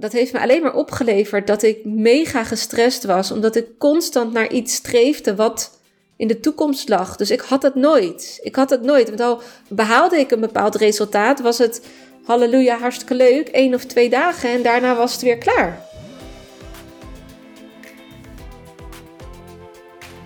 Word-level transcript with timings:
dat 0.00 0.12
heeft 0.12 0.32
me 0.32 0.40
alleen 0.40 0.62
maar 0.62 0.74
opgeleverd 0.74 1.46
dat 1.46 1.62
ik 1.62 1.84
mega 1.84 2.44
gestrest 2.44 3.04
was, 3.04 3.30
omdat 3.30 3.56
ik 3.56 3.66
constant 3.78 4.32
naar 4.32 4.52
iets 4.52 4.74
streefde 4.74 5.34
wat 5.34 5.78
in 6.16 6.28
de 6.28 6.40
toekomst 6.40 6.88
lag. 6.88 7.16
Dus 7.16 7.30
ik 7.30 7.40
had 7.40 7.62
het 7.62 7.74
nooit. 7.74 8.38
Ik 8.42 8.56
had 8.56 8.70
het 8.70 8.82
nooit. 8.82 9.08
Want 9.08 9.20
al 9.20 9.40
behaalde 9.68 10.18
ik 10.18 10.30
een 10.30 10.40
bepaald 10.40 10.74
resultaat, 10.74 11.40
was 11.40 11.58
het 11.58 11.86
halleluja, 12.24 12.78
hartstikke 12.78 13.14
leuk, 13.14 13.48
één 13.48 13.74
of 13.74 13.84
twee 13.84 14.08
dagen 14.08 14.50
en 14.50 14.62
daarna 14.62 14.96
was 14.96 15.12
het 15.12 15.22
weer 15.22 15.38
klaar. 15.38 15.87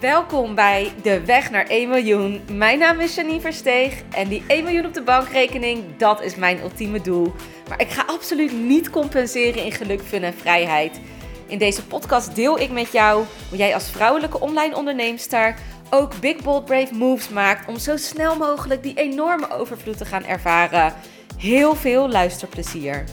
Welkom 0.02 0.54
bij 0.54 0.92
De 1.02 1.24
Weg 1.24 1.50
naar 1.50 1.66
1 1.66 1.88
miljoen. 1.88 2.40
Mijn 2.52 2.78
naam 2.78 3.00
is 3.00 3.14
Janine 3.14 3.40
Versteeg 3.40 4.02
en 4.10 4.28
die 4.28 4.44
1 4.46 4.64
miljoen 4.64 4.86
op 4.86 4.94
de 4.94 5.02
bankrekening, 5.02 5.96
dat 5.96 6.22
is 6.22 6.36
mijn 6.36 6.60
ultieme 6.60 7.00
doel. 7.00 7.32
Maar 7.68 7.80
ik 7.80 7.88
ga 7.88 8.04
absoluut 8.06 8.52
niet 8.52 8.90
compenseren 8.90 9.64
in 9.64 9.72
geluk, 9.72 10.00
fun 10.00 10.22
en 10.22 10.34
vrijheid. 10.34 11.00
In 11.46 11.58
deze 11.58 11.86
podcast 11.86 12.34
deel 12.34 12.58
ik 12.58 12.70
met 12.70 12.92
jou 12.92 13.24
hoe 13.48 13.58
jij 13.58 13.74
als 13.74 13.90
vrouwelijke 13.90 14.40
online 14.40 14.76
onderneemster 14.76 15.54
ook 15.90 16.20
big 16.20 16.42
bold 16.42 16.64
brave 16.64 16.94
moves 16.94 17.28
maakt 17.28 17.68
om 17.68 17.78
zo 17.78 17.96
snel 17.96 18.36
mogelijk 18.36 18.82
die 18.82 18.94
enorme 18.94 19.50
overvloed 19.50 19.98
te 19.98 20.04
gaan 20.04 20.24
ervaren. 20.24 20.94
Heel 21.36 21.74
veel 21.74 22.08
luisterplezier. 22.08 23.04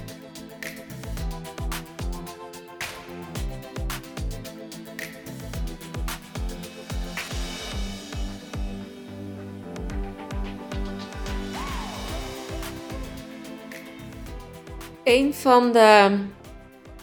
Een 15.10 15.34
van 15.34 15.72
de 15.72 16.18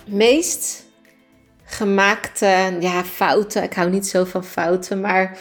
meest 0.06 0.84
gemaakte 1.64 2.76
ja, 2.80 3.04
fouten, 3.04 3.62
ik 3.62 3.72
hou 3.72 3.90
niet 3.90 4.06
zo 4.06 4.24
van 4.24 4.44
fouten, 4.44 5.00
maar 5.00 5.38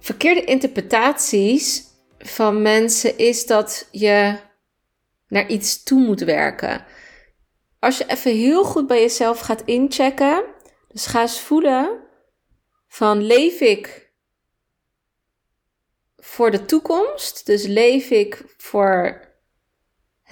verkeerde 0.00 0.44
interpretaties 0.44 1.84
van 2.18 2.62
mensen 2.62 3.18
is 3.18 3.46
dat 3.46 3.88
je 3.90 4.38
naar 5.28 5.48
iets 5.48 5.82
toe 5.82 6.00
moet 6.00 6.20
werken. 6.20 6.84
Als 7.78 7.98
je 7.98 8.06
even 8.06 8.32
heel 8.32 8.64
goed 8.64 8.86
bij 8.86 9.00
jezelf 9.00 9.40
gaat 9.40 9.62
inchecken, 9.64 10.44
dus 10.88 11.06
ga 11.06 11.20
eens 11.20 11.40
voelen 11.40 12.00
van 12.88 13.22
leef 13.22 13.60
ik 13.60 14.12
voor 16.16 16.50
de 16.50 16.64
toekomst, 16.64 17.46
dus 17.46 17.66
leef 17.66 18.10
ik 18.10 18.54
voor 18.56 19.30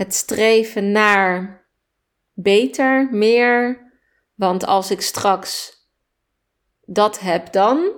het 0.00 0.14
streven 0.14 0.92
naar 0.92 1.64
beter, 2.32 3.08
meer. 3.10 3.78
Want 4.34 4.66
als 4.66 4.90
ik 4.90 5.00
straks 5.00 5.78
dat 6.84 7.20
heb, 7.20 7.52
dan 7.52 7.92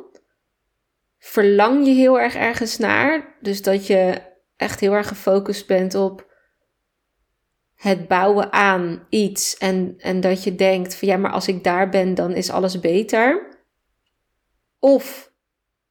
verlang 1.19 1.87
je 1.87 1.93
heel 1.93 2.21
erg 2.21 2.35
ergens 2.35 2.79
naar. 2.79 3.37
Dus 3.41 3.63
dat 3.63 3.87
je 3.87 4.23
echt 4.57 4.81
heel 4.81 4.93
erg 4.93 5.09
gefocust 5.09 5.67
bent 5.67 5.95
op 5.95 6.31
het 7.75 8.09
bouwen 8.09 8.53
aan 8.53 9.07
iets. 9.09 9.57
En, 9.57 9.95
en 9.99 10.21
dat 10.21 10.45
je 10.45 10.55
denkt 10.55 10.95
van 10.95 11.09
ja, 11.09 11.17
maar 11.17 11.33
als 11.33 11.49
ik 11.49 11.65
daar 11.65 11.89
ben, 11.89 12.15
dan 12.15 12.33
is 12.33 12.51
alles 12.51 12.81
beter. 12.81 13.49
Of 14.79 15.33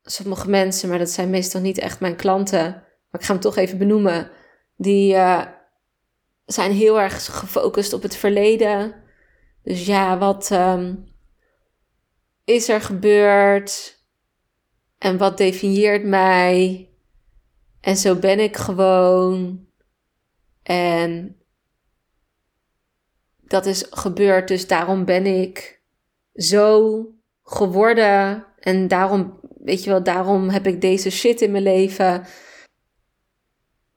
sommige 0.01 0.49
mensen, 0.49 0.89
maar 0.89 0.99
dat 0.99 1.09
zijn 1.09 1.29
meestal 1.29 1.61
niet 1.61 1.77
echt 1.77 1.99
mijn 1.99 2.15
klanten, 2.15 2.71
maar 3.09 3.21
ik 3.21 3.23
ga 3.23 3.33
hem 3.33 3.41
toch 3.41 3.57
even 3.57 3.77
benoemen, 3.77 4.31
die 4.75 5.13
uh, 5.13 5.45
zijn 6.45 6.71
heel 6.71 7.01
erg 7.01 7.25
gefocust 7.39 7.93
op 7.93 8.01
het 8.01 8.15
verleden. 8.15 8.93
Dus 9.63 9.85
ja, 9.85 10.17
wat 10.17 10.51
um, 10.51 11.07
is 12.43 12.69
er 12.69 12.81
gebeurd? 12.81 13.99
En 14.97 15.17
wat 15.17 15.37
definieert 15.37 16.03
mij? 16.03 16.89
En 17.81 17.97
zo 17.97 18.15
ben 18.15 18.39
ik 18.39 18.57
gewoon. 18.57 19.65
En 20.63 21.35
dat 23.39 23.65
is 23.65 23.85
gebeurd, 23.89 24.47
dus 24.47 24.67
daarom 24.67 25.05
ben 25.05 25.25
ik 25.25 25.81
zo 26.35 27.05
geworden. 27.43 28.45
En 28.59 28.87
daarom, 28.87 29.39
weet 29.63 29.83
je 29.83 29.89
wel, 29.89 30.03
daarom 30.03 30.49
heb 30.49 30.67
ik 30.67 30.81
deze 30.81 31.09
shit 31.09 31.41
in 31.41 31.51
mijn 31.51 31.63
leven 31.63 32.25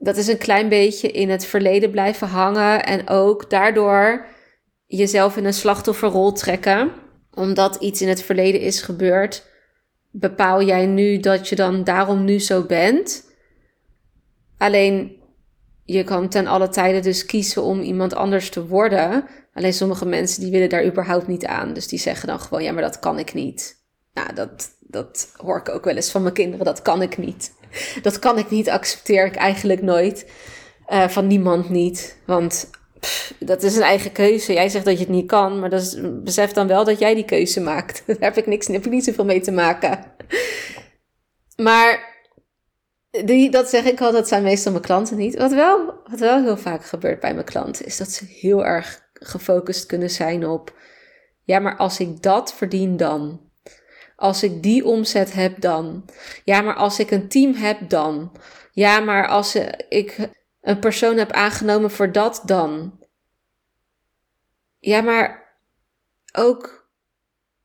dat 0.04 0.16
is 0.16 0.26
een 0.26 0.38
klein 0.38 0.68
beetje 0.68 1.10
in 1.10 1.30
het 1.30 1.46
verleden 1.46 1.90
blijven 1.90 2.28
hangen 2.28 2.84
en 2.84 3.08
ook 3.08 3.50
daardoor 3.50 4.26
jezelf 4.86 5.36
in 5.36 5.44
een 5.44 5.54
slachtofferrol 5.54 6.32
trekken. 6.32 6.92
Omdat 7.34 7.76
iets 7.76 8.02
in 8.02 8.08
het 8.08 8.22
verleden 8.22 8.60
is 8.60 8.82
gebeurd, 8.82 9.46
bepaal 10.10 10.62
jij 10.62 10.86
nu 10.86 11.18
dat 11.18 11.48
je 11.48 11.56
dan 11.56 11.84
daarom 11.84 12.24
nu 12.24 12.40
zo 12.40 12.62
bent. 12.62 13.24
Alleen 14.58 15.22
je 15.84 16.04
kan 16.04 16.28
ten 16.28 16.46
alle 16.46 16.68
tijden 16.68 17.02
dus 17.02 17.26
kiezen 17.26 17.62
om 17.62 17.80
iemand 17.80 18.14
anders 18.14 18.50
te 18.50 18.66
worden. 18.66 19.24
Alleen 19.54 19.72
sommige 19.72 20.06
mensen 20.06 20.40
die 20.40 20.50
willen 20.50 20.68
daar 20.68 20.86
überhaupt 20.86 21.26
niet 21.26 21.46
aan. 21.46 21.72
Dus 21.72 21.88
die 21.88 21.98
zeggen 21.98 22.28
dan 22.28 22.40
gewoon, 22.40 22.62
ja, 22.62 22.72
maar 22.72 22.82
dat 22.82 22.98
kan 22.98 23.18
ik 23.18 23.34
niet. 23.34 23.82
Nou, 24.14 24.34
dat, 24.34 24.70
dat 24.80 25.32
hoor 25.36 25.58
ik 25.58 25.68
ook 25.68 25.84
wel 25.84 25.96
eens 25.96 26.10
van 26.10 26.22
mijn 26.22 26.34
kinderen, 26.34 26.64
dat 26.64 26.82
kan 26.82 27.02
ik 27.02 27.18
niet. 27.18 27.52
Dat 28.02 28.18
kan 28.18 28.38
ik 28.38 28.50
niet, 28.50 28.70
accepteer 28.70 29.26
ik 29.26 29.34
eigenlijk 29.34 29.82
nooit. 29.82 30.30
Uh, 30.88 31.08
van 31.08 31.26
niemand 31.26 31.68
niet. 31.68 32.16
Want 32.26 32.70
dat 33.38 33.62
is 33.62 33.76
een 33.76 33.82
eigen 33.82 34.12
keuze. 34.12 34.52
Jij 34.52 34.68
zegt 34.68 34.84
dat 34.84 34.94
je 34.94 35.04
het 35.04 35.14
niet 35.14 35.26
kan, 35.26 35.60
maar 35.60 35.70
dat 35.70 35.82
is, 35.82 35.96
besef 36.22 36.52
dan 36.52 36.66
wel 36.66 36.84
dat 36.84 36.98
jij 36.98 37.14
die 37.14 37.24
keuze 37.24 37.60
maakt. 37.60 38.02
Daar 38.06 38.16
heb 38.18 38.36
ik, 38.36 38.46
niks, 38.46 38.66
heb 38.66 38.84
ik 38.84 38.92
niet 38.92 39.04
zoveel 39.04 39.24
mee 39.24 39.40
te 39.40 39.52
maken. 39.52 40.04
Maar 41.56 42.12
die, 43.24 43.50
dat 43.50 43.68
zeg 43.68 43.84
ik 43.84 44.00
al, 44.00 44.12
dat 44.12 44.28
zijn 44.28 44.42
meestal 44.42 44.72
mijn 44.72 44.84
klanten 44.84 45.16
niet. 45.16 45.36
Wat 45.36 45.52
wel, 45.52 45.94
wat 46.10 46.20
wel 46.20 46.42
heel 46.42 46.56
vaak 46.56 46.84
gebeurt 46.84 47.20
bij 47.20 47.34
mijn 47.34 47.46
klanten, 47.46 47.86
is 47.86 47.96
dat 47.96 48.10
ze 48.10 48.24
heel 48.24 48.64
erg 48.64 49.08
gefocust 49.12 49.86
kunnen 49.86 50.10
zijn 50.10 50.46
op. 50.46 50.74
Ja, 51.44 51.58
maar 51.58 51.76
als 51.76 52.00
ik 52.00 52.22
dat 52.22 52.54
verdien 52.54 52.96
dan. 52.96 53.40
Als 54.16 54.42
ik 54.42 54.62
die 54.62 54.84
omzet 54.84 55.32
heb 55.32 55.60
dan. 55.60 56.04
Ja, 56.44 56.60
maar 56.60 56.74
als 56.74 56.98
ik 56.98 57.10
een 57.10 57.28
team 57.28 57.54
heb 57.54 57.88
dan. 57.88 58.32
Ja, 58.72 59.00
maar 59.00 59.28
als 59.28 59.54
ik 59.88 60.28
een 60.60 60.78
persoon 60.78 61.16
heb 61.16 61.32
aangenomen 61.32 61.90
voor 61.90 62.12
dat 62.12 62.42
dan. 62.44 62.98
Ja, 64.78 65.00
maar 65.00 65.56
ook, 66.32 66.88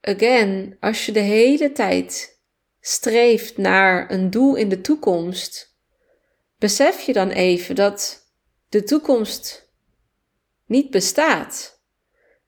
again, 0.02 0.78
als 0.80 1.06
je 1.06 1.12
de 1.12 1.20
hele 1.20 1.72
tijd 1.72 2.40
streeft 2.80 3.58
naar 3.58 4.12
een 4.12 4.30
doel 4.30 4.56
in 4.56 4.70
de 4.70 4.82
toekomst, 4.82 5.78
besef 6.58 7.02
je 7.02 7.14
dan 7.14 7.30
even 7.30 7.76
dat 7.76 8.28
de 8.70 8.84
toekomst 8.84 9.70
niet 10.66 10.90
bestaat. 10.90 11.82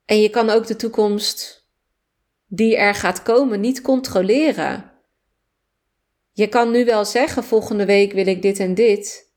En 0.06 0.22
je 0.22 0.30
kan 0.30 0.50
ook 0.50 0.68
de 0.68 0.76
toekomst 0.76 1.61
die 2.54 2.78
er 2.78 2.96
gaat 2.96 3.24
komen 3.24 3.60
niet 3.60 3.82
controleren. 3.82 4.92
Je 6.32 6.48
kan 6.48 6.72
nu 6.72 6.86
wel 6.86 7.06
zeggen: 7.06 7.44
volgende 7.44 7.86
week 7.86 8.14
wil 8.14 8.28
ik 8.28 8.42
dit 8.42 8.60
en 8.60 8.74
dit. 8.74 9.34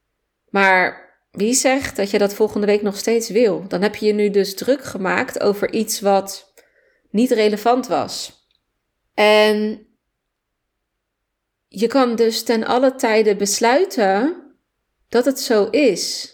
Maar 0.48 1.12
wie 1.30 1.54
zegt 1.54 1.96
dat 1.96 2.10
je 2.10 2.18
dat 2.18 2.34
volgende 2.34 2.66
week 2.66 2.82
nog 2.82 2.96
steeds 2.96 3.28
wil? 3.28 3.68
Dan 3.68 3.82
heb 3.82 3.94
je 3.94 4.06
je 4.06 4.12
nu 4.12 4.30
dus 4.30 4.54
druk 4.54 4.84
gemaakt 4.84 5.40
over 5.40 5.72
iets 5.72 6.00
wat 6.00 6.54
niet 7.10 7.30
relevant 7.30 7.86
was. 7.86 8.32
En 9.14 9.86
je 11.68 11.86
kan 11.86 12.16
dus 12.16 12.42
ten 12.42 12.64
alle 12.64 12.94
tijde 12.94 13.36
besluiten 13.36 14.42
dat 15.08 15.24
het 15.24 15.40
zo 15.40 15.64
is. 15.64 16.32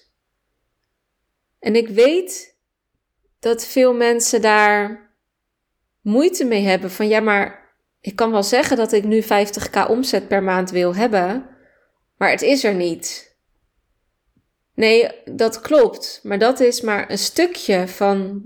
En 1.58 1.76
ik 1.76 1.88
weet 1.88 2.58
dat 3.38 3.66
veel 3.66 3.94
mensen 3.94 4.42
daar 4.42 5.09
moeite 6.00 6.44
mee 6.44 6.62
hebben 6.62 6.91
van 6.91 7.08
ja, 7.08 7.20
maar 7.20 7.74
ik 8.00 8.16
kan 8.16 8.30
wel 8.30 8.42
zeggen 8.42 8.76
dat 8.76 8.92
ik 8.92 9.04
nu 9.04 9.22
50k 9.22 9.88
omzet 9.88 10.28
per 10.28 10.42
maand 10.42 10.70
wil 10.70 10.94
hebben, 10.94 11.47
maar 12.16 12.30
het 12.30 12.42
is 12.42 12.64
er 12.64 12.74
niet. 12.74 13.38
Nee, 14.74 15.10
dat 15.24 15.60
klopt, 15.60 16.20
maar 16.22 16.38
dat 16.38 16.60
is 16.60 16.80
maar 16.80 17.10
een 17.10 17.18
stukje 17.18 17.88
van 17.88 18.42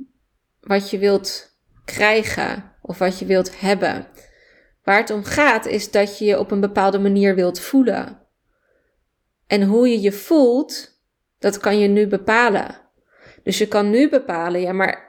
wat 0.61 0.91
je 0.91 0.99
wilt 0.99 1.57
krijgen 1.85 2.73
of 2.83 2.99
wat 2.99 3.19
je 3.19 3.27
wilt 3.27 3.61
hebben. 3.61 4.07
Waar 4.83 4.99
het 4.99 5.11
om 5.11 5.25
gaat 5.25 5.67
is 5.67 5.91
dat 5.91 6.19
je 6.19 6.25
je 6.25 6.39
op 6.39 6.51
een 6.51 6.61
bepaalde 6.61 6.99
manier 6.99 7.35
wilt 7.35 7.61
voelen. 7.61 8.23
En 9.47 9.63
hoe 9.63 9.89
je 9.89 10.01
je 10.01 10.13
voelt, 10.13 11.01
dat 11.39 11.59
kan 11.59 11.79
je 11.79 11.89
nu 11.89 12.07
bepalen. 12.07 12.81
Dus 13.43 13.59
je 13.59 13.69
kan 13.69 13.91
nu 13.91 14.09
bepalen, 14.09 14.61
ja, 14.61 14.73
maar 14.73 15.04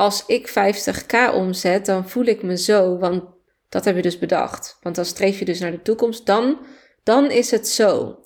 als 0.00 0.26
ik 0.26 0.48
50k 0.48 1.34
omzet, 1.34 1.86
dan 1.86 2.08
voel 2.08 2.24
ik 2.24 2.42
me 2.42 2.56
zo, 2.58 2.98
want 2.98 3.22
dat 3.68 3.84
hebben 3.84 4.02
we 4.02 4.08
dus 4.08 4.18
bedacht. 4.18 4.78
Want 4.82 4.96
dan 4.96 5.04
streef 5.04 5.38
je 5.38 5.44
dus 5.44 5.60
naar 5.60 5.70
de 5.70 5.82
toekomst, 5.82 6.26
dan, 6.26 6.58
dan 7.02 7.30
is 7.30 7.50
het 7.50 7.68
zo. 7.68 8.20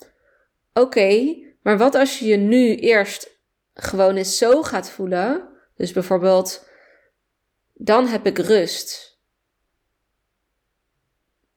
Oké, 0.72 1.36
maar 1.62 1.78
wat 1.78 1.94
als 1.94 2.18
je 2.18 2.26
je 2.26 2.36
nu 2.36 2.74
eerst 2.74 3.30
gewoon 3.74 4.16
eens 4.16 4.38
zo 4.38 4.62
gaat 4.62 4.90
voelen, 4.90 5.48
Dus 5.76 5.92
bijvoorbeeld, 5.92 6.68
dan 7.72 8.06
heb 8.06 8.26
ik 8.26 8.38
rust. 8.38 9.18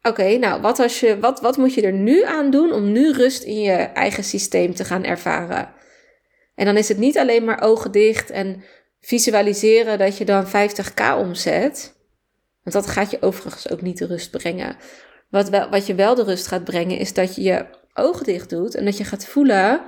Oké, 0.01 0.37
nou, 0.37 0.61
wat, 0.61 0.79
als 0.79 0.99
je, 0.99 1.19
wat, 1.19 1.41
wat 1.41 1.57
moet 1.57 1.73
je 1.73 1.81
er 1.81 1.93
nu 1.93 2.23
aan 2.23 2.51
doen 2.51 2.71
om 2.71 2.91
nu 2.91 3.11
rust 3.11 3.43
in 3.43 3.61
je 3.61 3.75
eigen 3.75 4.23
systeem 4.23 4.75
te 4.75 4.85
gaan 4.85 5.03
ervaren? 5.03 5.73
En 6.55 6.65
dan 6.65 6.77
is 6.77 6.87
het 6.87 6.97
niet 6.97 7.17
alleen 7.17 7.45
maar 7.45 7.61
ogen 7.61 7.91
dicht 7.91 8.29
en 8.29 8.63
visualiseren 8.99 9.97
dat 9.97 10.17
je 10.17 10.25
dan 10.25 10.45
50k 10.47 11.17
omzet. 11.17 11.95
Want 12.63 12.75
dat 12.75 12.87
gaat 12.87 13.11
je 13.11 13.21
overigens 13.21 13.69
ook 13.69 13.81
niet 13.81 13.97
de 13.97 14.05
rust 14.05 14.31
brengen. 14.31 14.77
Wat, 15.29 15.49
wel, 15.49 15.69
wat 15.69 15.85
je 15.85 15.95
wel 15.95 16.15
de 16.15 16.23
rust 16.23 16.47
gaat 16.47 16.63
brengen, 16.63 16.97
is 16.97 17.13
dat 17.13 17.35
je 17.35 17.41
je 17.41 17.65
ogen 17.93 18.25
dicht 18.25 18.49
doet 18.49 18.75
en 18.75 18.85
dat 18.85 18.97
je 18.97 19.03
gaat 19.03 19.25
voelen: 19.25 19.81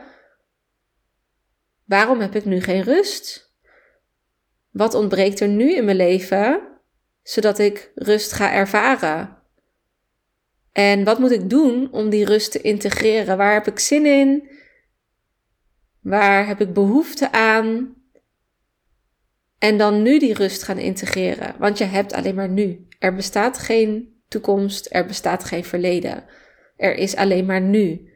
waarom 1.85 2.19
heb 2.19 2.35
ik 2.35 2.45
nu 2.45 2.61
geen 2.61 2.83
rust? 2.83 3.53
Wat 4.71 4.93
ontbreekt 4.93 5.39
er 5.39 5.47
nu 5.47 5.75
in 5.75 5.85
mijn 5.85 5.97
leven, 5.97 6.61
zodat 7.23 7.59
ik 7.59 7.91
rust 7.95 8.31
ga 8.31 8.53
ervaren? 8.53 9.37
En 10.71 11.03
wat 11.03 11.19
moet 11.19 11.31
ik 11.31 11.49
doen 11.49 11.91
om 11.91 12.09
die 12.09 12.25
rust 12.25 12.51
te 12.51 12.61
integreren? 12.61 13.37
Waar 13.37 13.53
heb 13.53 13.67
ik 13.67 13.79
zin 13.79 14.05
in? 14.05 14.49
Waar 16.01 16.47
heb 16.47 16.61
ik 16.61 16.73
behoefte 16.73 17.31
aan? 17.31 17.98
En 19.59 19.77
dan 19.77 20.01
nu 20.01 20.19
die 20.19 20.33
rust 20.33 20.63
gaan 20.63 20.77
integreren. 20.77 21.55
Want 21.57 21.77
je 21.77 21.83
hebt 21.83 22.13
alleen 22.13 22.35
maar 22.35 22.49
nu. 22.49 22.87
Er 22.99 23.15
bestaat 23.15 23.57
geen 23.57 24.21
toekomst, 24.27 24.87
er 24.91 25.05
bestaat 25.05 25.43
geen 25.43 25.65
verleden. 25.65 26.23
Er 26.77 26.95
is 26.95 27.15
alleen 27.15 27.45
maar 27.45 27.61
nu. 27.61 28.09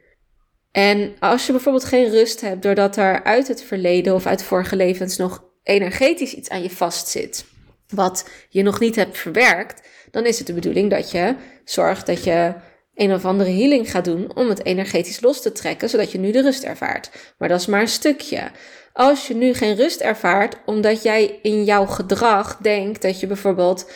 En 0.72 1.14
als 1.18 1.46
je 1.46 1.52
bijvoorbeeld 1.52 1.84
geen 1.84 2.10
rust 2.10 2.40
hebt 2.40 2.62
doordat 2.62 2.96
er 2.96 3.22
uit 3.22 3.48
het 3.48 3.62
verleden 3.62 4.14
of 4.14 4.26
uit 4.26 4.42
vorige 4.42 4.76
levens 4.76 5.16
nog 5.16 5.44
energetisch 5.62 6.34
iets 6.34 6.48
aan 6.48 6.62
je 6.62 6.70
vastzit, 6.70 7.44
wat 7.88 8.28
je 8.48 8.62
nog 8.62 8.80
niet 8.80 8.96
hebt 8.96 9.18
verwerkt, 9.18 9.88
dan 10.10 10.26
is 10.26 10.38
het 10.38 10.46
de 10.46 10.52
bedoeling 10.52 10.90
dat 10.90 11.10
je 11.10 11.34
zorgt 11.64 12.06
dat 12.06 12.24
je 12.24 12.54
een 12.94 13.12
of 13.12 13.24
andere 13.24 13.50
healing 13.50 13.90
gaat 13.90 14.04
doen 14.04 14.36
om 14.36 14.48
het 14.48 14.64
energetisch 14.64 15.20
los 15.20 15.42
te 15.42 15.52
trekken, 15.52 15.90
zodat 15.90 16.12
je 16.12 16.18
nu 16.18 16.32
de 16.32 16.42
rust 16.42 16.62
ervaart. 16.62 17.10
Maar 17.38 17.48
dat 17.48 17.60
is 17.60 17.66
maar 17.66 17.80
een 17.80 17.88
stukje. 17.88 18.50
Als 18.96 19.26
je 19.26 19.34
nu 19.34 19.54
geen 19.54 19.74
rust 19.74 20.00
ervaart, 20.00 20.56
omdat 20.66 21.02
jij 21.02 21.38
in 21.42 21.64
jouw 21.64 21.86
gedrag 21.86 22.56
denkt 22.56 23.02
dat 23.02 23.20
je 23.20 23.26
bijvoorbeeld 23.26 23.90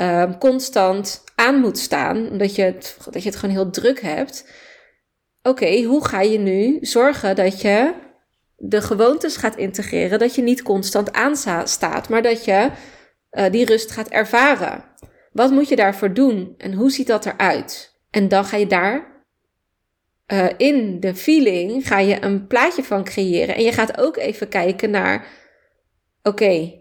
uh, 0.00 0.32
constant 0.38 1.24
aan 1.34 1.60
moet 1.60 1.78
staan, 1.78 2.28
omdat 2.30 2.54
je 2.54 2.62
het, 2.62 2.96
dat 3.10 3.22
je 3.22 3.28
het 3.28 3.38
gewoon 3.38 3.54
heel 3.54 3.70
druk 3.70 4.00
hebt. 4.00 4.50
Oké, 5.42 5.82
hoe 5.82 6.06
ga 6.06 6.20
je 6.20 6.38
nu 6.38 6.78
zorgen 6.80 7.36
dat 7.36 7.60
je 7.60 7.94
de 8.56 8.80
gewoontes 8.82 9.36
gaat 9.36 9.56
integreren, 9.56 10.18
dat 10.18 10.34
je 10.34 10.42
niet 10.42 10.62
constant 10.62 11.12
aanstaat, 11.12 12.08
maar 12.08 12.22
dat 12.22 12.44
je 12.44 12.70
uh, 13.32 13.50
die 13.50 13.64
rust 13.64 13.90
gaat 13.90 14.08
ervaren? 14.08 14.84
Wat 15.32 15.50
moet 15.50 15.68
je 15.68 15.76
daarvoor 15.76 16.14
doen 16.14 16.54
en 16.58 16.72
hoe 16.72 16.90
ziet 16.90 17.06
dat 17.06 17.26
eruit? 17.26 17.98
En 18.10 18.28
dan 18.28 18.44
ga 18.44 18.56
je 18.56 18.66
daar 18.66 19.09
uh, 20.32 20.46
in 20.56 21.00
de 21.00 21.14
feeling 21.14 21.86
ga 21.86 21.98
je 21.98 22.24
een 22.24 22.46
plaatje 22.46 22.82
van 22.84 23.04
creëren. 23.04 23.54
En 23.54 23.62
je 23.62 23.72
gaat 23.72 23.98
ook 23.98 24.16
even 24.16 24.48
kijken 24.48 24.90
naar: 24.90 25.26
oké, 26.22 26.80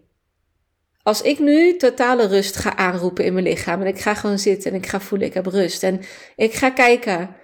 als 1.04 1.22
ik 1.22 1.40
nu 1.40 1.78
totale 1.78 2.28
rust 2.28 2.56
ga 2.56 2.76
aanroepen 2.76 3.26
in 3.26 3.34
mijn 3.34 3.46
lichaam 3.46 3.82
en 3.82 3.88
ik 3.88 4.00
ga 4.00 4.14
gewoon 4.14 4.40
zitten 4.40 4.72
en 4.72 4.78
ik 4.78 4.86
ga 4.86 5.00
voelen, 5.00 5.28
ik 5.28 5.34
heb 5.34 5.46
rust. 5.46 5.84
En 5.84 6.02
ik 6.36 6.54
ga 6.54 6.70
kijken, 6.70 7.36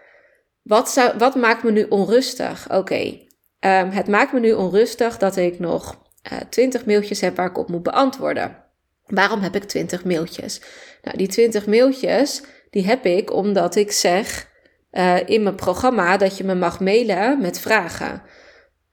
wat, 0.62 0.90
zou, 0.90 1.18
wat 1.18 1.36
maakt 1.36 1.64
me 1.64 1.72
nu 1.72 1.86
onrustig? 1.90 2.72
Oké, 2.72 3.20
um, 3.60 3.90
het 3.90 4.08
maakt 4.08 4.34
me 4.34 4.40
nu 4.40 4.54
onrustig 4.54 5.18
dat 5.18 5.36
ik 5.36 5.60
nog 5.60 6.02
uh, 6.32 6.40
20 6.50 6.86
mailtjes 6.86 7.22
heb 7.22 7.36
waar 7.36 7.50
ik 7.50 7.58
op 7.58 7.70
moet 7.70 7.84
beantwoorden. 7.84 8.64
Waarom 9.06 9.40
heb 9.40 9.56
ik 9.56 9.64
20 9.64 10.04
mailtjes? 10.04 10.62
Nou, 11.02 11.18
die 11.18 11.28
20 11.28 11.66
mailtjes, 11.66 12.42
die 12.70 12.86
heb 12.86 13.06
ik 13.06 13.34
omdat 13.34 13.76
ik 13.76 13.92
zeg 13.92 14.54
uh, 14.98 15.16
in 15.26 15.44
mijn 15.44 15.56
programma 15.56 16.18
dat 16.18 16.38
je 16.38 16.44
me 16.44 16.56
mag 16.56 16.80
mailen 16.80 17.42
met 17.42 17.60
vragen. 17.60 18.22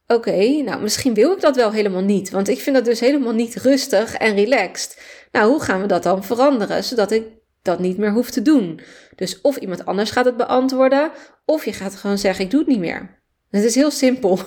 Oké, 0.07 0.63
nou 0.63 0.83
misschien 0.83 1.15
wil 1.15 1.33
ik 1.33 1.41
dat 1.41 1.57
wel 1.57 1.73
helemaal 1.73 2.03
niet, 2.03 2.31
want 2.31 2.49
ik 2.49 2.59
vind 2.59 2.77
dat 2.77 2.85
dus 2.85 3.01
helemaal 3.01 3.33
niet 3.33 3.55
rustig 3.55 4.15
en 4.15 4.35
relaxed. 4.35 5.03
Nou, 5.33 5.51
hoe 5.51 5.63
gaan 5.63 5.81
we 5.81 5.87
dat 5.87 6.03
dan 6.03 6.25
veranderen, 6.25 6.85
zodat 6.85 7.11
ik 7.11 7.25
dat 7.63 7.79
niet 7.79 7.99
meer 7.99 8.13
hoef 8.13 8.31
te 8.31 8.43
doen? 8.43 8.81
Dus 9.17 9.41
of 9.41 9.57
iemand 9.57 9.87
anders 9.87 10.11
gaat 10.11 10.25
het 10.25 10.37
beantwoorden, 10.37 11.11
of 11.45 11.65
je 11.65 11.73
gaat 11.73 11.95
gewoon 11.95 12.19
zeggen: 12.19 12.45
ik 12.45 12.51
doe 12.51 12.61
het 12.61 12.69
niet 12.69 12.79
meer. 12.79 13.23
Het 13.51 13.65
is 13.65 13.75
heel 13.75 13.91
simpel. 13.91 14.39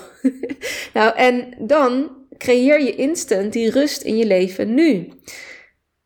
nou, 0.94 1.16
en 1.16 1.54
dan 1.58 2.10
creëer 2.38 2.82
je 2.82 2.94
instant 2.94 3.52
die 3.52 3.70
rust 3.70 4.02
in 4.02 4.16
je 4.16 4.26
leven 4.26 4.74
nu. 4.74 5.12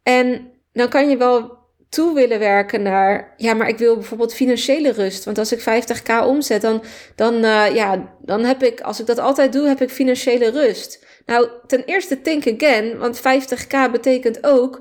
En 0.02 0.52
dan 0.72 0.88
kan 0.88 1.08
je 1.08 1.16
wel 1.16 1.59
toe 1.90 2.14
willen 2.14 2.38
werken 2.38 2.82
naar, 2.82 3.34
ja, 3.36 3.54
maar 3.54 3.68
ik 3.68 3.78
wil 3.78 3.94
bijvoorbeeld 3.94 4.34
financiële 4.34 4.92
rust. 4.92 5.24
Want 5.24 5.38
als 5.38 5.52
ik 5.52 5.60
50k 5.60 6.26
omzet, 6.26 6.60
dan, 6.60 6.82
dan, 7.14 7.34
uh, 7.34 7.74
ja, 7.74 8.14
dan 8.20 8.44
heb 8.44 8.62
ik, 8.62 8.80
als 8.80 9.00
ik 9.00 9.06
dat 9.06 9.18
altijd 9.18 9.52
doe, 9.52 9.68
heb 9.68 9.80
ik 9.80 9.90
financiële 9.90 10.50
rust. 10.50 11.06
Nou, 11.26 11.48
ten 11.66 11.84
eerste 11.84 12.20
think 12.20 12.46
again, 12.46 12.98
want 12.98 13.18
50k 13.18 13.90
betekent 13.92 14.46
ook 14.46 14.80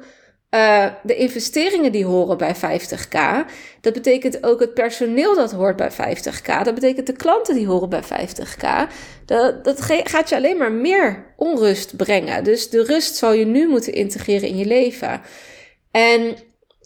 uh, 0.50 0.86
de 1.04 1.16
investeringen 1.16 1.92
die 1.92 2.06
horen 2.06 2.38
bij 2.38 2.56
50k. 2.56 3.20
Dat 3.82 3.94
betekent 3.94 4.44
ook 4.44 4.60
het 4.60 4.74
personeel 4.74 5.36
dat 5.36 5.52
hoort 5.52 5.76
bij 5.76 5.92
50k. 5.92 6.64
Dat 6.64 6.74
betekent 6.74 7.08
de 7.08 7.14
klanten 7.14 7.56
die 7.56 7.68
horen 7.68 7.90
bij 7.90 8.04
50k. 8.04 8.92
Dat, 9.26 9.64
dat 9.64 9.82
gaat 9.82 10.30
je 10.30 10.36
alleen 10.36 10.58
maar 10.58 10.72
meer 10.72 11.34
onrust 11.36 11.98
brengen. 11.98 12.44
Dus 12.44 12.70
de 12.70 12.84
rust 12.84 13.16
zal 13.16 13.34
je 13.34 13.46
nu 13.46 13.68
moeten 13.68 13.94
integreren 13.94 14.50
in 14.50 14.58
je 14.58 14.66
leven. 14.66 15.22
En 15.92 16.36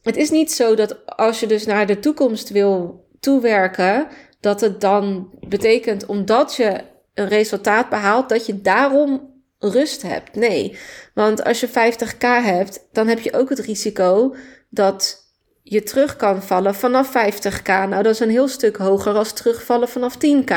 het 0.03 0.17
is 0.17 0.29
niet 0.29 0.51
zo 0.51 0.75
dat 0.75 1.05
als 1.05 1.39
je 1.39 1.47
dus 1.47 1.65
naar 1.65 1.87
de 1.87 1.99
toekomst 1.99 2.49
wil 2.49 3.05
toewerken, 3.19 4.07
dat 4.39 4.61
het 4.61 4.81
dan 4.81 5.29
betekent 5.47 6.05
omdat 6.05 6.55
je 6.55 6.81
een 7.13 7.27
resultaat 7.27 7.89
behaalt, 7.89 8.29
dat 8.29 8.45
je 8.45 8.61
daarom 8.61 9.31
rust 9.59 10.01
hebt. 10.01 10.35
Nee, 10.35 10.77
want 11.13 11.43
als 11.43 11.59
je 11.59 11.69
50k 11.69 12.27
hebt, 12.43 12.87
dan 12.91 13.07
heb 13.07 13.19
je 13.19 13.33
ook 13.33 13.49
het 13.49 13.59
risico 13.59 14.35
dat 14.69 15.21
je 15.61 15.83
terug 15.83 16.15
kan 16.15 16.43
vallen 16.43 16.75
vanaf 16.75 17.09
50k. 17.09 17.65
Nou, 17.65 18.03
dat 18.03 18.13
is 18.13 18.19
een 18.19 18.29
heel 18.29 18.47
stuk 18.47 18.77
hoger 18.77 19.13
als 19.13 19.33
terugvallen 19.33 19.89
vanaf 19.89 20.15
10k. 20.15 20.53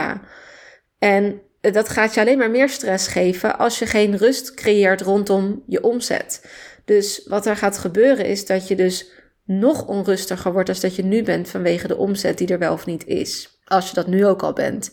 En 0.98 1.40
dat 1.60 1.88
gaat 1.88 2.14
je 2.14 2.20
alleen 2.20 2.38
maar 2.38 2.50
meer 2.50 2.68
stress 2.68 3.06
geven 3.06 3.58
als 3.58 3.78
je 3.78 3.86
geen 3.86 4.16
rust 4.16 4.54
creëert 4.54 5.00
rondom 5.00 5.62
je 5.66 5.82
omzet. 5.82 6.46
Dus 6.84 7.22
wat 7.26 7.46
er 7.46 7.56
gaat 7.56 7.78
gebeuren 7.78 8.26
is 8.26 8.46
dat 8.46 8.68
je 8.68 8.76
dus 8.76 9.10
nog 9.46 9.86
onrustiger 9.86 10.52
wordt 10.52 10.68
als 10.68 10.80
dat 10.80 10.96
je 10.96 11.04
nu 11.04 11.22
bent 11.22 11.48
vanwege 11.48 11.86
de 11.86 11.96
omzet 11.96 12.38
die 12.38 12.48
er 12.48 12.58
wel 12.58 12.72
of 12.72 12.86
niet 12.86 13.06
is. 13.06 13.60
Als 13.64 13.88
je 13.88 13.94
dat 13.94 14.06
nu 14.06 14.26
ook 14.26 14.42
al 14.42 14.52
bent. 14.52 14.90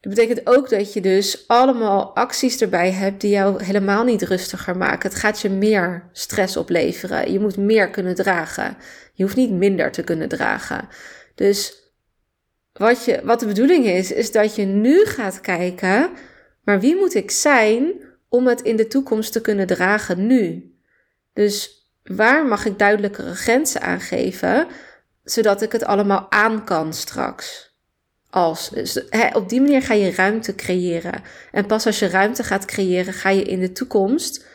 Dat 0.00 0.14
betekent 0.14 0.46
ook 0.46 0.68
dat 0.68 0.92
je 0.92 1.00
dus 1.00 1.48
allemaal 1.48 2.16
acties 2.16 2.60
erbij 2.60 2.92
hebt 2.92 3.20
die 3.20 3.30
jou 3.30 3.64
helemaal 3.64 4.04
niet 4.04 4.22
rustiger 4.22 4.76
maken. 4.76 5.08
Het 5.10 5.18
gaat 5.18 5.40
je 5.40 5.50
meer 5.50 6.08
stress 6.12 6.56
opleveren. 6.56 7.32
Je 7.32 7.40
moet 7.40 7.56
meer 7.56 7.90
kunnen 7.90 8.14
dragen. 8.14 8.76
Je 9.12 9.22
hoeft 9.22 9.36
niet 9.36 9.50
minder 9.50 9.92
te 9.92 10.02
kunnen 10.02 10.28
dragen. 10.28 10.88
Dus 11.34 11.84
wat, 12.72 13.04
je, 13.04 13.20
wat 13.24 13.40
de 13.40 13.46
bedoeling 13.46 13.86
is, 13.86 14.12
is 14.12 14.32
dat 14.32 14.54
je 14.54 14.64
nu 14.64 15.04
gaat 15.04 15.40
kijken, 15.40 16.10
maar 16.64 16.80
wie 16.80 16.96
moet 16.96 17.14
ik 17.14 17.30
zijn 17.30 17.92
om 18.28 18.46
het 18.46 18.60
in 18.60 18.76
de 18.76 18.86
toekomst 18.86 19.32
te 19.32 19.40
kunnen 19.40 19.66
dragen 19.66 20.26
nu? 20.26 20.72
Dus 21.32 21.83
waar 22.04 22.46
mag 22.46 22.64
ik 22.64 22.78
duidelijkere 22.78 23.34
grenzen 23.34 23.80
aangeven, 23.80 24.66
zodat 25.22 25.62
ik 25.62 25.72
het 25.72 25.84
allemaal 25.84 26.26
aan 26.30 26.64
kan 26.64 26.92
straks? 26.92 27.72
Als. 28.30 28.68
Dus, 28.68 29.00
op 29.32 29.48
die 29.48 29.60
manier 29.60 29.82
ga 29.82 29.94
je 29.94 30.14
ruimte 30.14 30.54
creëren. 30.54 31.22
En 31.52 31.66
pas 31.66 31.86
als 31.86 31.98
je 31.98 32.08
ruimte 32.08 32.42
gaat 32.42 32.64
creëren, 32.64 33.12
ga 33.12 33.28
je 33.28 33.42
in 33.42 33.60
de 33.60 33.72
toekomst 33.72 34.46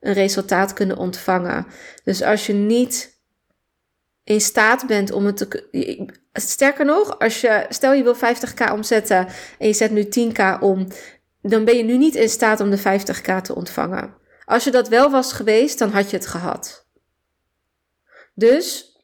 een 0.00 0.12
resultaat 0.12 0.72
kunnen 0.72 0.96
ontvangen. 0.96 1.66
Dus 2.04 2.22
als 2.22 2.46
je 2.46 2.52
niet 2.52 3.16
in 4.24 4.40
staat 4.40 4.86
bent 4.86 5.12
om 5.12 5.26
het 5.26 5.36
te. 5.36 6.08
Sterker 6.32 6.84
nog, 6.84 7.18
als 7.18 7.40
je, 7.40 7.66
stel 7.68 7.92
je 7.92 8.02
wil 8.02 8.16
50k 8.16 8.72
omzetten 8.72 9.26
en 9.58 9.66
je 9.66 9.72
zet 9.72 9.90
nu 9.90 10.04
10k 10.04 10.60
om, 10.60 10.86
dan 11.42 11.64
ben 11.64 11.76
je 11.76 11.82
nu 11.82 11.96
niet 11.96 12.14
in 12.14 12.28
staat 12.28 12.60
om 12.60 12.70
de 12.70 12.78
50k 12.78 13.40
te 13.42 13.54
ontvangen. 13.54 14.14
Als 14.44 14.64
je 14.64 14.70
dat 14.70 14.88
wel 14.88 15.10
was 15.10 15.32
geweest, 15.32 15.78
dan 15.78 15.90
had 15.90 16.10
je 16.10 16.16
het 16.16 16.26
gehad. 16.26 16.87
Dus 18.38 18.96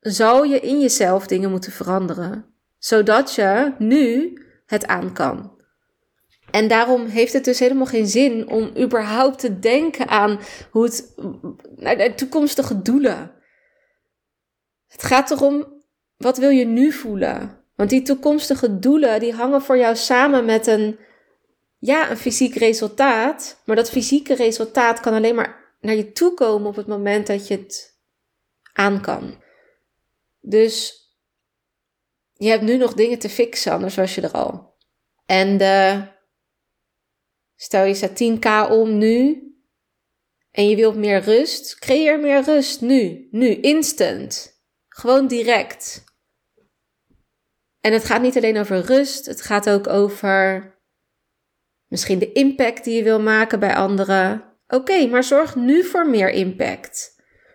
zou 0.00 0.48
je 0.48 0.60
in 0.60 0.80
jezelf 0.80 1.26
dingen 1.26 1.50
moeten 1.50 1.72
veranderen, 1.72 2.54
zodat 2.78 3.34
je 3.34 3.74
nu 3.78 4.38
het 4.66 4.86
aan 4.86 5.12
kan. 5.12 5.60
En 6.50 6.68
daarom 6.68 7.06
heeft 7.06 7.32
het 7.32 7.44
dus 7.44 7.58
helemaal 7.58 7.86
geen 7.86 8.06
zin 8.06 8.48
om 8.48 8.72
überhaupt 8.78 9.38
te 9.38 9.58
denken 9.58 10.08
aan 10.08 10.40
hoe 10.70 10.84
het 10.84 11.14
naar 11.76 11.96
de 11.96 12.14
toekomstige 12.14 12.82
doelen. 12.82 13.32
Het 14.88 15.02
gaat 15.02 15.30
erom, 15.30 15.82
wat 16.16 16.38
wil 16.38 16.50
je 16.50 16.64
nu 16.64 16.92
voelen? 16.92 17.64
Want 17.76 17.90
die 17.90 18.02
toekomstige 18.02 18.78
doelen, 18.78 19.20
die 19.20 19.32
hangen 19.32 19.62
voor 19.62 19.76
jou 19.76 19.96
samen 19.96 20.44
met 20.44 20.66
een 20.66 20.98
ja, 21.78 22.10
een 22.10 22.16
fysiek 22.16 22.54
resultaat. 22.54 23.62
Maar 23.64 23.76
dat 23.76 23.90
fysieke 23.90 24.34
resultaat 24.34 25.00
kan 25.00 25.14
alleen 25.14 25.34
maar 25.34 25.74
naar 25.80 25.94
je 25.94 26.12
toe 26.12 26.34
komen 26.34 26.68
op 26.68 26.76
het 26.76 26.86
moment 26.86 27.26
dat 27.26 27.48
je 27.48 27.56
het 27.56 27.91
aan. 28.72 29.42
Dus 30.40 31.02
je 32.32 32.48
hebt 32.48 32.62
nu 32.62 32.76
nog 32.76 32.94
dingen 32.94 33.18
te 33.18 33.28
fixen, 33.28 33.72
anders 33.72 33.94
was 33.94 34.14
je 34.14 34.20
er 34.20 34.32
al. 34.32 34.76
En 35.26 35.56
de, 35.58 36.06
stel 37.56 37.84
je 37.84 37.94
zet 37.94 38.22
10k 38.22 38.70
om 38.70 38.98
nu 38.98 39.46
en 40.50 40.68
je 40.68 40.76
wilt 40.76 40.96
meer 40.96 41.20
rust, 41.20 41.78
creëer 41.78 42.20
meer 42.20 42.42
rust 42.42 42.80
nu, 42.80 43.28
nu, 43.30 43.54
instant. 43.54 44.60
Gewoon 44.88 45.26
direct. 45.26 46.04
En 47.80 47.92
het 47.92 48.04
gaat 48.04 48.22
niet 48.22 48.36
alleen 48.36 48.58
over 48.58 48.80
rust, 48.80 49.26
het 49.26 49.40
gaat 49.40 49.70
ook 49.70 49.86
over 49.86 50.70
misschien 51.86 52.18
de 52.18 52.32
impact 52.32 52.84
die 52.84 52.96
je 52.96 53.02
wil 53.02 53.20
maken 53.20 53.60
bij 53.60 53.74
anderen. 53.74 54.44
Oké, 54.66 55.06
maar 55.06 55.24
zorg 55.24 55.56
nu 55.56 55.84
voor 55.84 56.08
meer 56.08 56.30
impact. 56.30 57.11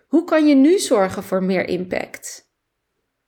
Hoe 0.08 0.24
kan 0.24 0.46
je 0.46 0.54
nu 0.54 0.78
zorgen 0.78 1.22
voor 1.22 1.42
meer 1.42 1.68
impact? 1.68 2.50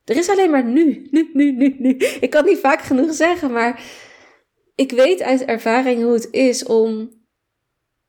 Er 0.04 0.16
is 0.16 0.28
alleen 0.28 0.50
maar 0.50 0.64
nu, 0.64 1.08
nu, 1.10 1.30
nu, 1.32 1.52
nu, 1.52 1.76
nu. 1.78 1.90
Ik 1.96 2.30
kan 2.30 2.44
niet 2.44 2.58
vaak 2.58 2.80
genoeg 2.80 3.14
zeggen, 3.14 3.52
maar 3.52 3.82
ik 4.74 4.90
weet 4.90 5.22
uit 5.22 5.44
ervaring 5.44 6.02
hoe 6.02 6.12
het 6.12 6.28
is 6.30 6.64
om 6.64 7.10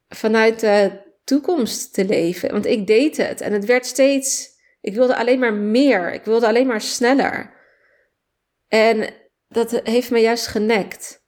vanuit 0.09 0.59
de 0.59 1.01
toekomst 1.23 1.93
te 1.93 2.05
leven. 2.05 2.51
Want 2.51 2.65
ik 2.65 2.87
deed 2.87 3.17
het 3.17 3.41
en 3.41 3.53
het 3.53 3.65
werd 3.65 3.85
steeds. 3.85 4.49
Ik 4.81 4.93
wilde 4.93 5.15
alleen 5.15 5.39
maar 5.39 5.53
meer. 5.53 6.13
Ik 6.13 6.23
wilde 6.23 6.47
alleen 6.47 6.67
maar 6.67 6.81
sneller. 6.81 7.53
En 8.67 9.13
dat 9.47 9.81
heeft 9.83 10.11
me 10.11 10.19
juist 10.19 10.47
genekt. 10.47 11.23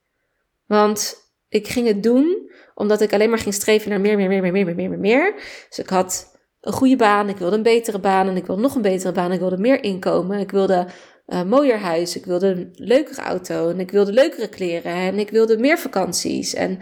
Want 0.66 1.16
ik 1.48 1.68
ging 1.68 1.86
het 1.86 2.02
doen 2.02 2.52
omdat 2.74 3.00
ik 3.00 3.12
alleen 3.12 3.30
maar 3.30 3.38
ging 3.38 3.54
streven 3.54 3.90
naar 3.90 4.00
meer, 4.00 4.16
meer, 4.16 4.28
meer, 4.28 4.42
meer, 4.42 4.52
meer, 4.52 4.74
meer, 4.74 4.88
meer, 4.88 4.98
meer. 4.98 5.34
Dus 5.68 5.78
ik 5.78 5.88
had 5.88 6.33
een 6.64 6.72
goede 6.72 6.96
baan, 6.96 7.28
ik 7.28 7.36
wilde 7.36 7.56
een 7.56 7.62
betere 7.62 7.98
baan 7.98 8.28
en 8.28 8.36
ik 8.36 8.46
wilde 8.46 8.62
nog 8.62 8.74
een 8.74 8.82
betere 8.82 9.12
baan. 9.12 9.32
Ik 9.32 9.40
wilde 9.40 9.58
meer 9.58 9.82
inkomen, 9.82 10.38
ik 10.38 10.50
wilde 10.50 10.86
een 11.26 11.48
mooier 11.48 11.78
huis, 11.78 12.16
ik 12.16 12.24
wilde 12.24 12.46
een 12.46 12.68
leukere 12.72 13.22
auto 13.22 13.68
en 13.68 13.80
ik 13.80 13.90
wilde 13.90 14.12
leukere 14.12 14.48
kleren 14.48 14.92
en 14.92 15.18
ik 15.18 15.30
wilde 15.30 15.58
meer 15.58 15.78
vakanties. 15.78 16.54
En 16.54 16.78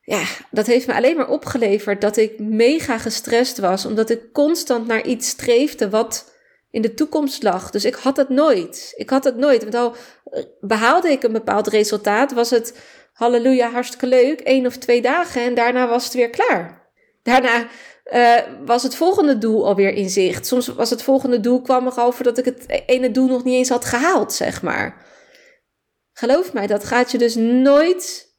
ja, 0.00 0.22
dat 0.50 0.66
heeft 0.66 0.86
me 0.86 0.94
alleen 0.94 1.16
maar 1.16 1.28
opgeleverd 1.28 2.00
dat 2.00 2.16
ik 2.16 2.38
mega 2.38 2.98
gestrest 2.98 3.58
was, 3.58 3.86
omdat 3.86 4.10
ik 4.10 4.32
constant 4.32 4.86
naar 4.86 5.06
iets 5.06 5.28
streefde 5.28 5.90
wat 5.90 6.32
in 6.70 6.82
de 6.82 6.94
toekomst 6.94 7.42
lag. 7.42 7.70
Dus 7.70 7.84
ik 7.84 7.94
had 7.94 8.16
het 8.16 8.28
nooit. 8.28 8.92
Ik 8.96 9.10
had 9.10 9.24
het 9.24 9.36
nooit. 9.36 9.62
Want 9.62 9.74
al 9.74 9.94
behaalde 10.60 11.10
ik 11.10 11.22
een 11.22 11.32
bepaald 11.32 11.66
resultaat, 11.66 12.32
was 12.32 12.50
het 12.50 12.78
halleluja, 13.12 13.70
hartstikke 13.70 14.06
leuk, 14.06 14.40
één 14.40 14.66
of 14.66 14.76
twee 14.76 15.02
dagen 15.02 15.42
en 15.42 15.54
daarna 15.54 15.88
was 15.88 16.04
het 16.04 16.14
weer 16.14 16.30
klaar. 16.30 16.90
Daarna 17.22 17.66
uh, 18.12 18.38
was 18.64 18.82
het 18.82 18.94
volgende 18.94 19.38
doel 19.38 19.66
alweer 19.66 19.94
in 19.94 20.10
zicht. 20.10 20.46
Soms 20.46 20.66
was 20.66 20.90
het 20.90 21.02
volgende 21.02 21.40
doel 21.40 21.60
kwam 21.60 21.86
er 21.86 21.92
al 21.92 22.12
voordat 22.12 22.38
ik 22.38 22.44
het 22.44 22.82
ene 22.86 23.10
doel 23.10 23.26
nog 23.26 23.44
niet 23.44 23.54
eens 23.54 23.68
had 23.68 23.84
gehaald, 23.84 24.32
zeg 24.32 24.62
maar. 24.62 25.06
Geloof 26.12 26.52
mij, 26.52 26.66
dat 26.66 26.84
gaat 26.84 27.10
je 27.10 27.18
dus 27.18 27.34
nooit 27.34 28.32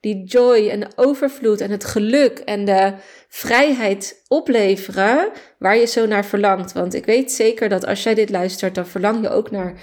die 0.00 0.24
joy 0.24 0.68
en 0.68 0.98
overvloed 0.98 1.60
en 1.60 1.70
het 1.70 1.84
geluk 1.84 2.38
en 2.38 2.64
de 2.64 2.94
vrijheid 3.28 4.22
opleveren 4.28 5.30
waar 5.58 5.76
je 5.76 5.86
zo 5.86 6.06
naar 6.06 6.24
verlangt. 6.24 6.72
Want 6.72 6.94
ik 6.94 7.04
weet 7.04 7.32
zeker 7.32 7.68
dat 7.68 7.86
als 7.86 8.02
jij 8.02 8.14
dit 8.14 8.30
luistert, 8.30 8.74
dan 8.74 8.86
verlang 8.86 9.22
je 9.22 9.30
ook 9.30 9.50
naar 9.50 9.80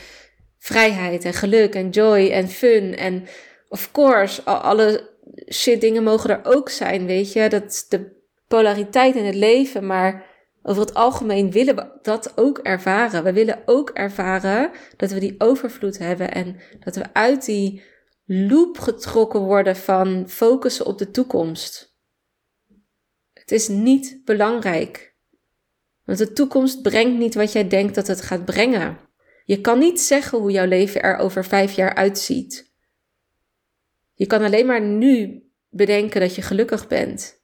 vrijheid 0.57 1.25
en 1.25 1.33
geluk 1.33 1.75
en 1.75 1.89
joy 1.89 2.29
en 2.29 2.49
fun. 2.49 2.95
En 2.95 3.27
of 3.69 3.91
course, 3.91 4.43
alle 4.43 5.09
shit 5.53 5.81
dingen 5.81 6.03
mogen 6.03 6.29
er 6.29 6.39
ook 6.43 6.69
zijn, 6.69 7.05
weet 7.05 7.33
je. 7.33 7.49
Dat 7.49 7.85
de 7.89 8.18
polariteit 8.49 9.15
in 9.15 9.25
het 9.25 9.35
leven, 9.35 9.85
maar 9.85 10.25
over 10.63 10.81
het 10.81 10.93
algemeen 10.93 11.51
willen 11.51 11.75
we 11.75 11.99
dat 12.01 12.37
ook 12.37 12.57
ervaren. 12.57 13.23
We 13.23 13.33
willen 13.33 13.61
ook 13.65 13.89
ervaren 13.89 14.71
dat 14.97 15.11
we 15.11 15.19
die 15.19 15.35
overvloed 15.37 15.97
hebben 15.97 16.31
en 16.31 16.59
dat 16.79 16.95
we 16.95 17.13
uit 17.13 17.45
die 17.45 17.83
loop 18.25 18.77
getrokken 18.77 19.39
worden 19.39 19.75
van 19.75 20.29
focussen 20.29 20.85
op 20.85 20.97
de 20.97 21.11
toekomst. 21.11 21.97
Het 23.33 23.51
is 23.51 23.67
niet 23.67 24.21
belangrijk. 24.25 25.15
Want 26.05 26.17
de 26.17 26.33
toekomst 26.33 26.81
brengt 26.81 27.17
niet 27.17 27.35
wat 27.35 27.51
jij 27.51 27.67
denkt 27.67 27.95
dat 27.95 28.07
het 28.07 28.21
gaat 28.21 28.45
brengen. 28.45 28.97
Je 29.45 29.61
kan 29.61 29.79
niet 29.79 30.01
zeggen 30.01 30.39
hoe 30.39 30.51
jouw 30.51 30.67
leven 30.67 31.01
er 31.01 31.17
over 31.17 31.45
vijf 31.45 31.71
jaar 31.71 31.95
uitziet. 31.95 32.73
Je 34.13 34.27
kan 34.27 34.43
alleen 34.43 34.65
maar 34.65 34.81
nu 34.81 35.43
bedenken 35.69 36.21
dat 36.21 36.35
je 36.35 36.41
gelukkig 36.41 36.87
bent. 36.87 37.38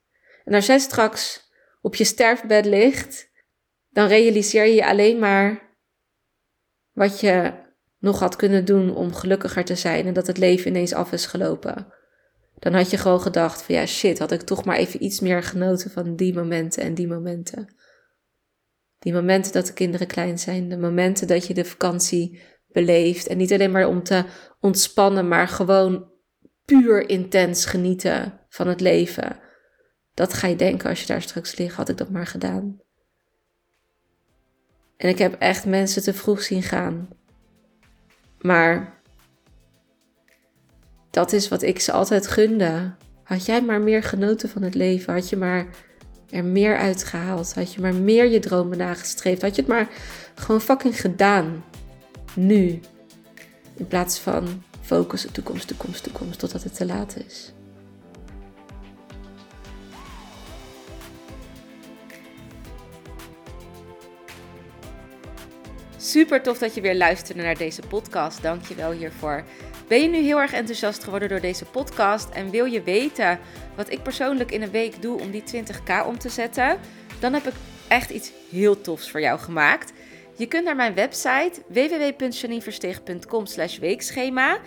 En 0.46 0.54
als 0.54 0.66
jij 0.66 0.80
straks 0.80 1.50
op 1.82 1.96
je 1.96 2.04
sterfbed 2.04 2.66
ligt, 2.66 3.30
dan 3.90 4.08
realiseer 4.08 4.66
je 4.66 4.86
alleen 4.86 5.20
maar 5.20 5.76
wat 6.92 7.20
je 7.20 7.54
nog 8.00 8.20
had 8.20 8.36
kunnen 8.36 8.66
doen 8.66 8.96
om 8.96 9.14
gelukkiger 9.14 9.66
te 9.66 9.76
zijn 9.76 10.06
en 10.06 10.14
dat 10.14 10.28
het 10.28 10.38
leven 10.38 10.68
ineens 10.68 10.94
af 10.94 11.12
is 11.12 11.26
gelopen. 11.26 11.94
Dan 12.60 12.74
had 12.74 12.90
je 12.90 12.98
gewoon 12.98 13.22
gedacht 13.22 13.62
van 13.62 13.76
ja 13.76 13.86
shit, 13.86 14.20
had 14.20 14.32
ik 14.32 14.42
toch 14.42 14.66
maar 14.66 14.78
even 14.78 15.04
iets 15.04 15.20
meer 15.20 15.44
genoten 15.44 15.92
van 15.92 16.16
die 16.16 16.34
momenten 16.34 16.84
en 16.84 16.94
die 16.94 17.08
momenten. 17.08 17.76
Die 19.00 19.14
momenten 19.14 19.52
dat 19.52 19.68
de 19.68 19.74
kinderen 19.74 20.08
klein 20.08 20.40
zijn, 20.40 20.70
de 20.70 20.78
momenten 20.78 21.28
dat 21.28 21.48
je 21.48 21.54
de 21.54 21.66
vakantie 21.66 22.42
beleeft 22.68 23.28
en 23.28 23.38
niet 23.38 23.54
alleen 23.54 23.72
maar 23.72 23.88
om 23.88 24.04
te 24.04 24.24
ontspannen, 24.60 25.28
maar 25.28 25.48
gewoon 25.48 26.12
puur 26.66 27.10
intens 27.10 27.66
genieten 27.66 28.40
van 28.50 28.68
het 28.68 28.82
leven. 28.82 29.40
Dat 30.16 30.34
ga 30.34 30.48
je 30.48 30.56
denken 30.56 30.90
als 30.90 31.02
je 31.02 31.08
daar 31.08 31.22
straks 31.22 31.58
ligt, 31.58 31.76
had 31.76 31.90
ik 31.90 31.98
dat 31.98 32.10
maar 32.10 32.28
gedaan. 32.28 32.80
En 34.98 35.10
ik 35.10 35.18
heb 35.18 35.34
echt 35.40 35.66
mensen 35.66 36.04
te 36.04 36.14
vroeg 36.14 36.42
zien 36.42 36.64
gaan. 36.64 37.10
Maar 38.42 39.00
dat 41.10 41.34
is 41.34 41.48
wat 41.48 41.62
ik 41.62 41.80
ze 41.80 41.92
altijd 41.92 42.28
gunde. 42.28 42.94
Had 43.24 43.46
jij 43.46 43.62
maar 43.62 43.82
meer 43.82 44.04
genoten 44.04 44.50
van 44.50 44.62
het 44.62 44.76
leven, 44.76 45.14
had 45.14 45.30
je 45.30 45.38
maar 45.38 45.68
er 46.30 46.46
meer 46.46 46.78
uitgehaald, 46.78 47.54
had 47.54 47.74
je 47.74 47.82
maar 47.82 47.94
meer 47.94 48.26
je 48.26 48.40
dromen 48.40 48.78
nagestreefd, 48.78 49.42
had 49.42 49.56
je 49.56 49.62
het 49.62 49.70
maar 49.70 49.90
gewoon 50.36 50.62
fucking 50.62 51.02
gedaan. 51.02 51.64
Nu. 52.36 52.80
In 53.76 53.88
plaats 53.88 54.20
van 54.20 54.64
focussen 54.82 55.32
toekomst, 55.32 55.68
toekomst, 55.68 56.04
toekomst, 56.04 56.40
totdat 56.40 56.64
het 56.64 56.76
te 56.76 56.86
laat 56.86 57.18
is. 57.28 57.55
Super 66.16 66.42
tof 66.42 66.58
dat 66.58 66.76
je 66.76 66.82
weer 66.82 66.96
luisterde 66.96 67.42
naar 67.42 67.58
deze 67.58 67.82
podcast. 67.82 68.42
Dank 68.42 68.66
je 68.66 68.76
wel 68.76 68.92
hiervoor. 68.92 69.44
Ben 69.88 70.02
je 70.02 70.08
nu 70.08 70.18
heel 70.18 70.40
erg 70.40 70.54
enthousiast 70.54 71.04
geworden 71.04 71.30
door 71.30 71.40
deze 71.40 71.66
podcast 71.66 72.30
en 72.30 72.50
wil 72.50 72.66
je 72.66 72.84
weten 72.84 73.40
wat 73.76 73.92
ik 73.92 74.04
persoonlijk 74.04 74.52
in 74.52 74.62
een 74.62 74.72
week 74.72 75.02
doe 75.02 75.20
om 75.20 75.32
die 75.32 75.44
20k 75.56 76.08
om 76.08 76.18
te 76.18 76.30
zetten? 76.30 76.80
Dan 77.20 77.34
heb 77.34 77.48
ik 77.48 77.54
echt 77.88 78.10
iets 78.10 78.32
heel 78.52 78.82
tofs 78.82 79.12
voor 79.12 79.22
jou 79.22 79.40
gemaakt. 79.40 79.94
Je 80.38 80.46
kunt 80.46 80.66
naar 80.66 80.76
mijn 80.76 80.94
website 80.94 81.62
www.janineversteeg.com 81.68 83.46
weekschema 83.80 84.58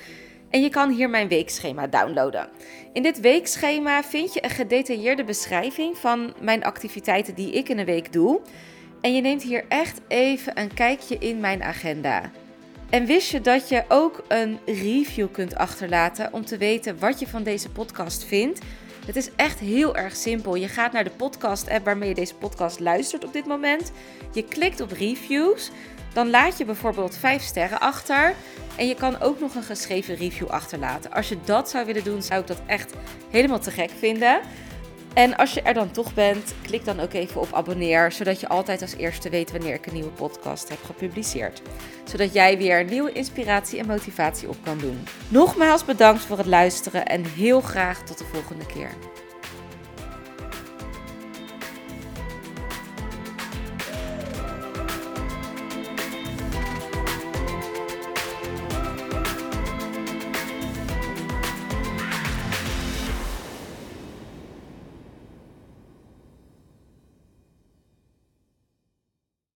en 0.50 0.62
je 0.62 0.68
kan 0.68 0.90
hier 0.90 1.10
mijn 1.10 1.28
weekschema 1.28 1.86
downloaden. 1.86 2.48
In 2.92 3.02
dit 3.02 3.20
weekschema 3.20 4.04
vind 4.04 4.34
je 4.34 4.44
een 4.44 4.50
gedetailleerde 4.50 5.24
beschrijving 5.24 5.98
van 5.98 6.34
mijn 6.40 6.64
activiteiten 6.64 7.34
die 7.34 7.52
ik 7.52 7.68
in 7.68 7.78
een 7.78 7.84
week 7.84 8.12
doe. 8.12 8.40
En 9.00 9.14
je 9.14 9.20
neemt 9.20 9.42
hier 9.42 9.64
echt 9.68 10.00
even 10.08 10.60
een 10.60 10.74
kijkje 10.74 11.18
in 11.18 11.40
mijn 11.40 11.62
agenda. 11.62 12.30
En 12.90 13.06
wist 13.06 13.30
je 13.30 13.40
dat 13.40 13.68
je 13.68 13.84
ook 13.88 14.24
een 14.28 14.58
review 14.66 15.28
kunt 15.32 15.54
achterlaten 15.54 16.32
om 16.32 16.44
te 16.44 16.56
weten 16.56 16.98
wat 16.98 17.20
je 17.20 17.26
van 17.28 17.42
deze 17.42 17.70
podcast 17.70 18.24
vindt? 18.24 18.60
Het 19.06 19.16
is 19.16 19.30
echt 19.36 19.58
heel 19.58 19.96
erg 19.96 20.16
simpel. 20.16 20.54
Je 20.54 20.68
gaat 20.68 20.92
naar 20.92 21.04
de 21.04 21.10
podcast-app 21.10 21.84
waarmee 21.84 22.08
je 22.08 22.14
deze 22.14 22.34
podcast 22.34 22.80
luistert 22.80 23.24
op 23.24 23.32
dit 23.32 23.46
moment. 23.46 23.92
Je 24.32 24.44
klikt 24.44 24.80
op 24.80 24.90
reviews. 24.90 25.70
Dan 26.12 26.30
laat 26.30 26.58
je 26.58 26.64
bijvoorbeeld 26.64 27.16
5 27.16 27.42
sterren 27.42 27.80
achter. 27.80 28.34
En 28.76 28.86
je 28.86 28.94
kan 28.94 29.20
ook 29.20 29.40
nog 29.40 29.54
een 29.54 29.62
geschreven 29.62 30.14
review 30.14 30.48
achterlaten. 30.48 31.12
Als 31.12 31.28
je 31.28 31.36
dat 31.44 31.70
zou 31.70 31.86
willen 31.86 32.04
doen, 32.04 32.22
zou 32.22 32.40
ik 32.40 32.46
dat 32.46 32.60
echt 32.66 32.92
helemaal 33.30 33.60
te 33.60 33.70
gek 33.70 33.90
vinden. 33.98 34.40
En 35.14 35.36
als 35.36 35.54
je 35.54 35.62
er 35.62 35.74
dan 35.74 35.90
toch 35.90 36.14
bent, 36.14 36.54
klik 36.62 36.84
dan 36.84 37.00
ook 37.00 37.12
even 37.12 37.40
op 37.40 37.52
abonneer, 37.52 38.12
zodat 38.12 38.40
je 38.40 38.48
altijd 38.48 38.82
als 38.82 38.96
eerste 38.96 39.30
weet 39.30 39.52
wanneer 39.52 39.74
ik 39.74 39.86
een 39.86 39.94
nieuwe 39.94 40.10
podcast 40.10 40.68
heb 40.68 40.78
gepubliceerd. 40.84 41.62
Zodat 42.04 42.32
jij 42.32 42.58
weer 42.58 42.84
nieuwe 42.84 43.12
inspiratie 43.12 43.78
en 43.78 43.86
motivatie 43.86 44.48
op 44.48 44.56
kan 44.64 44.78
doen. 44.78 45.04
Nogmaals 45.28 45.84
bedankt 45.84 46.22
voor 46.22 46.38
het 46.38 46.46
luisteren 46.46 47.06
en 47.06 47.24
heel 47.24 47.60
graag 47.60 48.02
tot 48.02 48.18
de 48.18 48.24
volgende 48.24 48.66
keer. 48.66 48.90